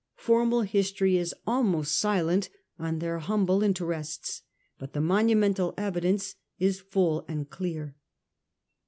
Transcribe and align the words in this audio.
Formal 0.17 0.61
history 0.63 1.15
is 1.19 1.35
almost 1.45 1.95
silent 1.99 2.49
on 2.79 2.97
their 2.97 3.19
humble 3.19 3.61
interests, 3.61 4.41
but 4.79 4.93
the 4.93 4.99
monu 4.99 5.37
mental 5.37 5.75
evidence 5.77 6.33
is 6.57 6.79
full 6.79 7.23
and 7.27 7.47
clear. 7.51 7.95